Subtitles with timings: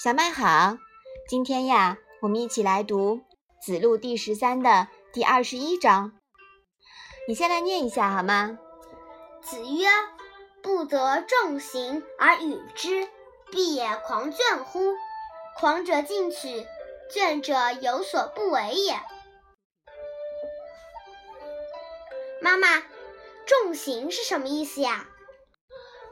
[0.00, 0.78] 小麦好，
[1.26, 3.16] 今天呀，我们一起来读
[3.60, 6.12] 《子路》第十三的第二十一章。
[7.26, 8.56] 你先来念一下好吗？
[9.42, 9.88] 子曰
[10.62, 13.08] ：“不得众行而与之，
[13.50, 14.78] 必也狂倦乎？
[15.58, 16.64] 狂者进取，
[17.12, 19.00] 倦者有所不为也。”
[22.40, 22.84] 妈妈，
[23.44, 25.08] 重行是什么意思呀？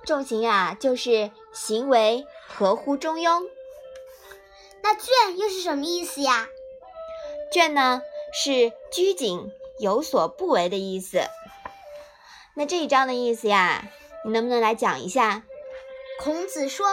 [0.05, 3.49] 重行啊，就是行为合乎中庸。
[4.97, 6.49] 那倦又是什么意思呀？
[7.53, 8.01] 倦呢
[8.33, 11.21] 是拘谨、有所不为的意思。
[12.55, 13.85] 那这一章的意思呀，
[14.25, 15.43] 你能不能来讲一下？
[16.19, 16.87] 孔子说：“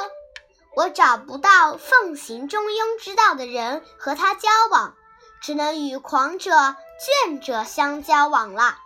[0.75, 4.97] 我找不到奉行中庸之道的人和他交往，
[5.41, 8.79] 只能与狂者、倦者相交往了。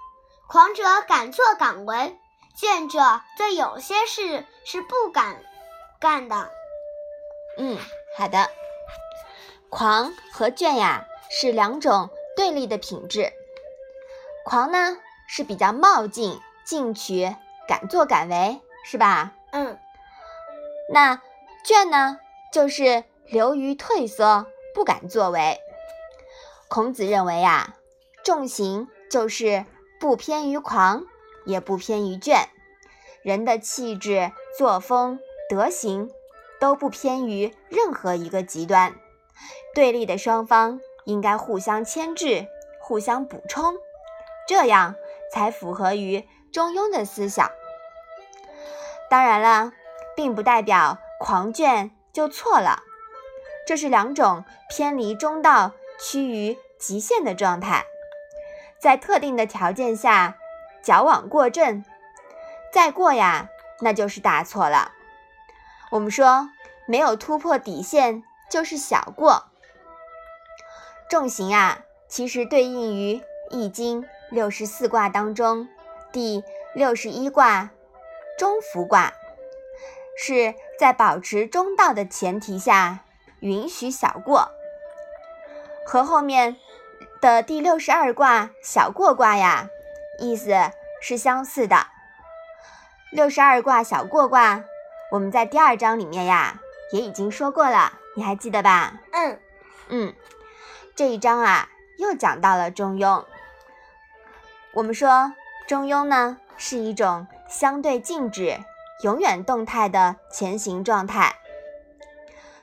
[0.47, 2.15] 狂者敢作敢为，
[2.55, 5.43] 倦者对有些事是不敢
[5.99, 6.51] 干的。”
[7.57, 7.79] 嗯，
[8.15, 8.47] 好的。
[9.69, 13.31] 狂和倦呀是两种对立的品质。
[14.45, 17.35] 狂呢是比较冒进、进取、
[17.67, 19.33] 敢作敢为，是吧？
[19.51, 19.77] 嗯。
[20.89, 21.21] 那
[21.65, 22.19] 倦呢
[22.53, 25.59] 就是流于退缩，不敢作为。
[26.69, 27.75] 孔子认为呀，
[28.23, 29.65] 重行就是
[29.99, 31.03] 不偏于狂，
[31.45, 32.45] 也不偏于倦。
[33.21, 36.09] 人的气质、作风、德行
[36.59, 38.95] 都不偏于任何一个极端。
[39.73, 42.47] 对立的双方应该互相牵制、
[42.79, 43.75] 互相补充，
[44.47, 44.95] 这样
[45.31, 47.51] 才符合于中庸的思想。
[49.09, 49.71] 当然了，
[50.15, 52.83] 并不代表狂倦就错了，
[53.65, 57.85] 这是两种偏离中道、趋于极限的状态。
[58.79, 60.37] 在特定的条件下，
[60.83, 61.83] 矫枉过正，
[62.71, 63.49] 再过呀，
[63.79, 64.91] 那就是大错了。
[65.91, 66.49] 我们说，
[66.85, 69.43] 没有突破底线就是小过。
[71.09, 73.15] 重刑啊，其实对应于
[73.49, 75.67] 《易经》六十四卦当中
[76.11, 76.43] 第
[76.73, 77.69] 六十一卦
[78.37, 79.13] 中孚卦，
[80.17, 82.99] 是在保持中道的前提下
[83.39, 84.49] 允许小过，
[85.85, 86.57] 和后面
[87.21, 89.69] 的第六十二卦小过卦呀，
[90.19, 90.53] 意思
[91.01, 91.87] 是相似的。
[93.11, 94.65] 六十二卦小过卦，
[95.11, 96.59] 我们在第二章里面呀
[96.91, 98.93] 也已经说过了，你还记得吧？
[99.11, 99.39] 嗯
[99.89, 100.13] 嗯。
[100.95, 103.23] 这一章啊，又讲到了中庸。
[104.73, 105.33] 我们说
[105.67, 108.57] 中庸呢，是一种相对静止、
[109.03, 111.35] 永远动态的前行状态。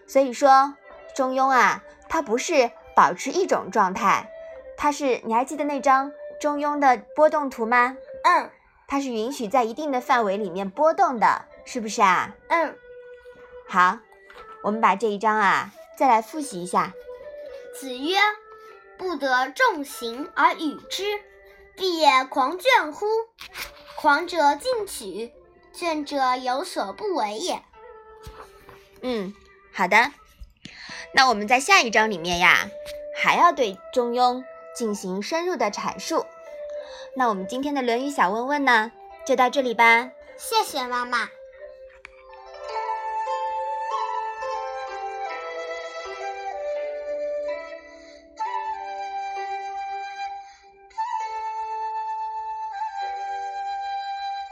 [0.06, 0.74] 所以说，
[1.14, 4.28] 中庸啊，它不是保持一种状态，
[4.76, 7.96] 它是你还记得那张中庸的波动图吗？
[8.24, 8.50] 嗯，
[8.88, 12.34] 它是允许在一定的范围里面波动的，是不是啊？
[12.48, 12.76] 嗯。
[13.68, 13.98] 好，
[14.64, 16.94] 我们把这一章啊，再来复习一下。
[17.78, 18.16] 子曰
[18.96, 21.04] ：“不得众行而与之，
[21.76, 23.04] 必也狂倦乎？
[23.94, 25.34] 狂者进取，
[25.74, 27.62] 倦者有所不为也。”
[29.02, 29.34] 嗯，
[29.70, 30.12] 好的。
[31.12, 32.70] 那我们在下一章里面呀，
[33.14, 34.42] 还要对中庸
[34.74, 36.24] 进行深入的阐述。
[37.16, 38.92] 那我们今天的《论语》小问问呢，
[39.26, 40.10] 就到这里吧。
[40.38, 41.28] 谢谢妈妈。